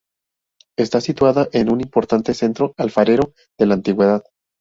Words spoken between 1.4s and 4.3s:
en un importante centro alfarero de la antigüedad.